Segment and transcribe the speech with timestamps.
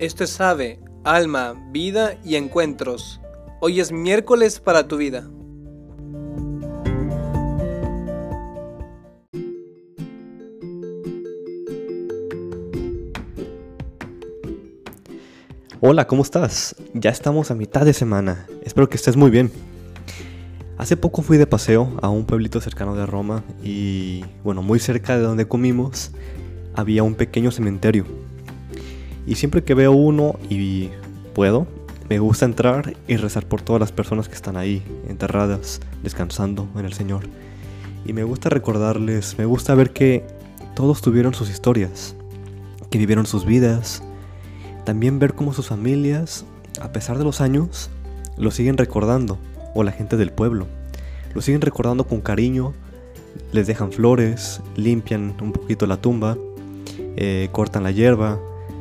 [0.00, 3.20] Esto es Ave, Alma, Vida y Encuentros.
[3.60, 5.28] Hoy es miércoles para tu vida.
[15.82, 16.76] Hola, ¿cómo estás?
[16.94, 18.46] Ya estamos a mitad de semana.
[18.62, 19.52] Espero que estés muy bien.
[20.78, 25.18] Hace poco fui de paseo a un pueblito cercano de Roma y, bueno, muy cerca
[25.18, 26.12] de donde comimos
[26.74, 28.06] había un pequeño cementerio.
[29.26, 30.90] Y siempre que veo uno y
[31.34, 31.66] puedo,
[32.08, 36.84] me gusta entrar y rezar por todas las personas que están ahí, enterradas, descansando en
[36.84, 37.22] el Señor.
[38.04, 40.24] Y me gusta recordarles, me gusta ver que
[40.74, 42.16] todos tuvieron sus historias,
[42.90, 44.02] que vivieron sus vidas.
[44.84, 46.44] También ver cómo sus familias,
[46.80, 47.90] a pesar de los años,
[48.36, 49.38] lo siguen recordando,
[49.74, 50.66] o la gente del pueblo.
[51.34, 52.74] Lo siguen recordando con cariño,
[53.52, 56.36] les dejan flores, limpian un poquito la tumba,
[57.16, 58.40] eh, cortan la hierba,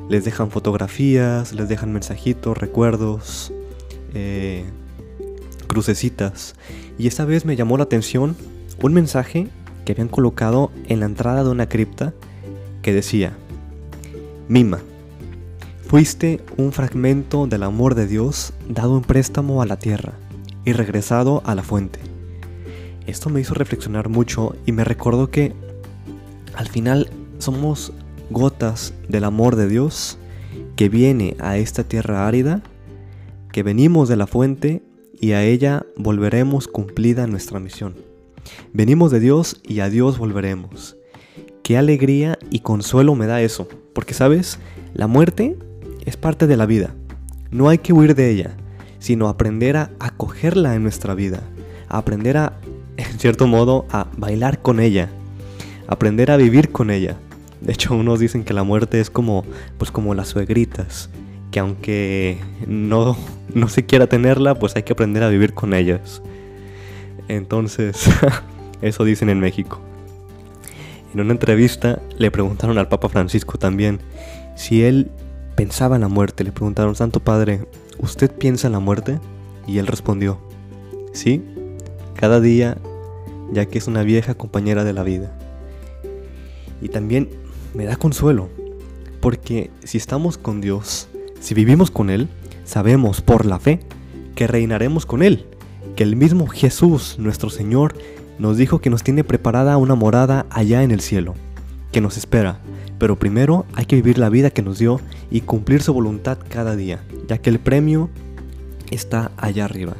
[0.09, 3.54] les dejan fotografías, les dejan mensajitos, recuerdos,
[4.13, 4.66] eh,
[5.68, 6.55] crucecitas.
[6.98, 8.35] Y esta vez me llamó la atención
[8.82, 9.48] un mensaje
[9.85, 12.13] que habían colocado en la entrada de una cripta
[12.82, 13.38] que decía,
[14.48, 14.79] Mima,
[15.88, 20.13] fuiste un fragmento del amor de Dios dado en préstamo a la tierra
[20.66, 21.99] y regresado a la fuente.
[23.05, 25.54] Esto me hizo reflexionar mucho y me recordó que
[26.55, 27.94] al final somos
[28.30, 30.18] gotas del amor de Dios
[30.76, 32.62] que viene a esta tierra árida,
[33.52, 34.84] que venimos de la fuente
[35.20, 37.96] y a ella volveremos cumplida nuestra misión.
[38.74, 40.96] Venimos de Dios y a Dios volveremos.
[41.63, 44.60] Qué alegría y consuelo me da eso, porque sabes,
[44.94, 45.57] la muerte
[46.05, 46.96] es parte de la vida.
[47.52, 48.55] No hay que huir de ella,
[49.00, 51.41] sino aprender a acogerla en nuestra vida,
[51.88, 52.60] aprender a,
[52.98, 55.10] en cierto modo, a bailar con ella,
[55.88, 57.18] aprender a vivir con ella.
[57.62, 59.43] De hecho, unos dicen que la muerte es como,
[59.77, 61.10] pues como las suegritas,
[61.52, 63.18] que aunque no,
[63.54, 66.22] no se quiera tenerla, pues hay que aprender a vivir con ellas.
[67.28, 68.09] Entonces,
[68.81, 69.79] eso dicen en México.
[71.13, 74.00] En una entrevista le preguntaron al Papa Francisco también
[74.56, 75.09] si él
[75.56, 76.44] pensaba en la muerte.
[76.44, 77.67] Le preguntaron, Santo Padre,
[77.97, 79.19] ¿usted piensa en la muerte?
[79.67, 80.39] Y él respondió,
[81.13, 81.44] sí,
[82.16, 82.78] cada día,
[83.51, 85.31] ya que es una vieja compañera de la vida.
[86.81, 87.29] Y también
[87.74, 88.50] me da consuelo,
[89.22, 91.07] porque si estamos con Dios,
[91.40, 92.28] si vivimos con Él,
[92.66, 93.80] sabemos por la fe
[94.35, 95.46] que reinaremos con Él,
[95.96, 97.96] que el mismo Jesús, nuestro Señor,
[98.38, 101.35] nos dijo que nos tiene preparada una morada allá en el cielo,
[101.91, 102.59] que nos espera,
[102.97, 105.00] pero primero hay que vivir la vida que nos dio
[105.30, 108.09] y cumplir su voluntad cada día, ya que el premio
[108.91, 109.96] está allá arriba.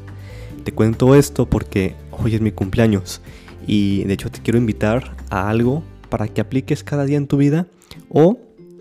[0.64, 3.22] Te cuento esto porque hoy es mi cumpleaños
[3.66, 7.38] y de hecho te quiero invitar a algo para que apliques cada día en tu
[7.38, 7.68] vida
[8.10, 8.38] o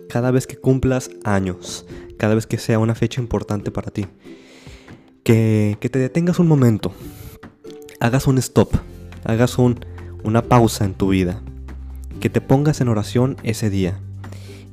[0.09, 1.85] cada vez que cumplas años,
[2.17, 4.07] cada vez que sea una fecha importante para ti.
[5.23, 6.91] Que, te detengas un momento,
[7.99, 8.73] hagas un stop,
[9.23, 9.79] hagas un,
[10.23, 11.41] una pausa en tu vida,
[12.19, 13.99] que te pongas en oración ese día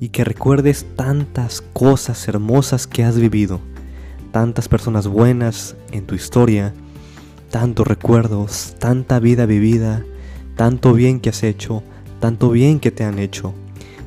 [0.00, 3.60] y que recuerdes tantas cosas hermosas que has vivido,
[4.32, 6.72] tantas personas buenas en tu historia,
[7.50, 10.04] tantos recuerdos, tanta vida vivida,
[10.56, 11.82] tanto bien que has hecho,
[12.20, 13.54] tanto bien que te han hecho.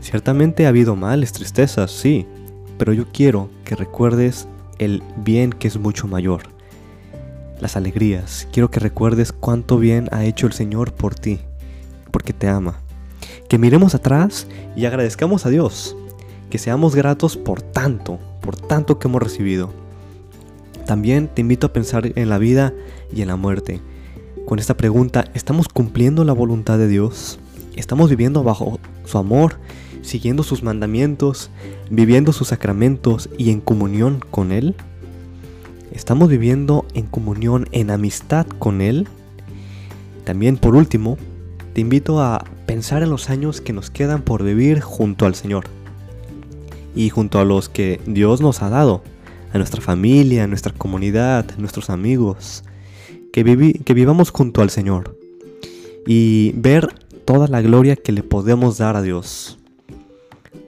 [0.02, 2.25] Ciertamente ha habido males, tristezas, sí,
[2.78, 4.47] pero yo quiero que recuerdes
[4.78, 6.44] el bien que es mucho mayor.
[7.59, 11.40] Las alegrías, quiero que recuerdes cuánto bien ha hecho el Señor por ti,
[12.12, 12.80] porque te ama.
[13.50, 15.97] Que miremos atrás y agradezcamos a Dios,
[16.50, 19.74] que seamos gratos por tanto, por tanto que hemos recibido.
[20.86, 22.74] También te invito a pensar en la vida
[23.14, 23.81] y en la muerte.
[24.46, 27.40] Con esta pregunta, ¿estamos cumpliendo la voluntad de Dios?
[27.75, 29.59] Estamos viviendo bajo su amor,
[30.02, 31.50] siguiendo sus mandamientos,
[31.90, 34.75] viviendo sus sacramentos y en comunión con Él?
[35.91, 39.08] ¿Estamos viviendo en comunión, en amistad con Él?
[40.24, 41.18] También por último,
[41.74, 45.66] te invito a pensar en los años que nos quedan por vivir junto al Señor
[46.96, 49.03] y junto a los que Dios nos ha dado,
[49.53, 52.64] a nuestra familia, a nuestra comunidad, a nuestros amigos,
[53.32, 55.17] que, que vivamos junto al Señor
[56.05, 56.90] y ver
[57.29, 59.59] toda la gloria que le podemos dar a Dios.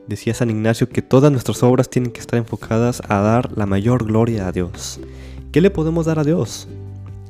[0.06, 4.06] Decía San Ignacio que todas nuestras obras tienen que estar enfocadas a dar la mayor
[4.06, 5.00] gloria a Dios.
[5.52, 6.68] ¿Qué le podemos dar a Dios?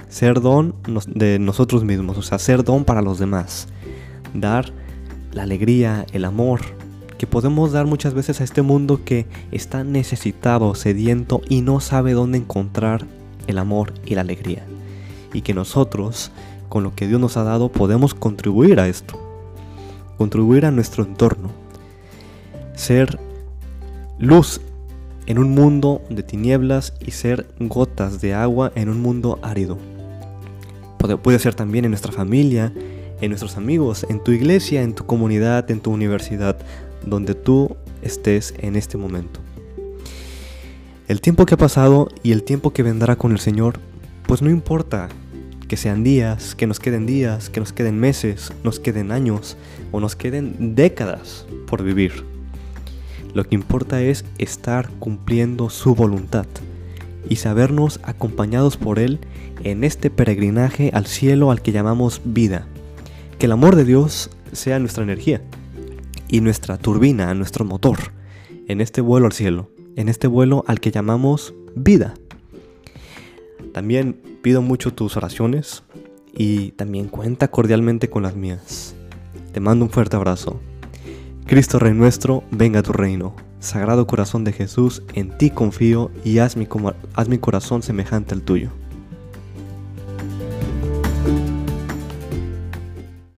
[0.09, 0.75] Ser don
[1.07, 3.69] de nosotros mismos, o sea, ser don para los demás.
[4.33, 4.73] Dar
[5.31, 6.59] la alegría, el amor
[7.17, 12.11] que podemos dar muchas veces a este mundo que está necesitado, sediento y no sabe
[12.11, 13.07] dónde encontrar
[13.47, 14.65] el amor y la alegría.
[15.31, 16.33] Y que nosotros
[16.71, 19.19] con lo que Dios nos ha dado podemos contribuir a esto,
[20.17, 21.51] contribuir a nuestro entorno,
[22.75, 23.19] ser
[24.17, 24.61] luz
[25.25, 29.77] en un mundo de tinieblas y ser gotas de agua en un mundo árido.
[31.21, 32.71] Puede, ser también en nuestra familia,
[33.19, 36.57] en nuestros amigos, en tu iglesia, en tu comunidad, en tu universidad,
[37.05, 39.41] donde tú estés en este momento.
[41.09, 43.77] El tiempo que ha pasado y el tiempo que vendrá con el Señor,
[44.25, 45.09] pues no importa
[45.71, 49.55] que sean días, que nos queden días, que nos queden meses, nos queden años
[49.93, 52.25] o nos queden décadas por vivir.
[53.33, 56.45] Lo que importa es estar cumpliendo su voluntad
[57.29, 59.19] y sabernos acompañados por Él
[59.63, 62.67] en este peregrinaje al cielo al que llamamos vida.
[63.39, 65.41] Que el amor de Dios sea nuestra energía
[66.27, 68.11] y nuestra turbina, nuestro motor,
[68.67, 72.15] en este vuelo al cielo, en este vuelo al que llamamos vida.
[73.73, 75.83] También pido mucho tus oraciones
[76.33, 78.95] y también cuenta cordialmente con las mías.
[79.53, 80.59] Te mando un fuerte abrazo.
[81.45, 83.35] Cristo Rey nuestro, venga a tu reino.
[83.59, 86.67] Sagrado corazón de Jesús, en ti confío y haz mi,
[87.13, 88.71] haz mi corazón semejante al tuyo.